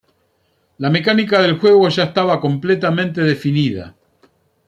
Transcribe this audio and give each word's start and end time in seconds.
La 0.79 0.89
mecánica 0.89 1.39
del 1.43 1.59
juego 1.59 1.87
ya 1.89 2.05
estaba 2.05 2.41
completamente 2.41 3.21
definida. 3.21 3.95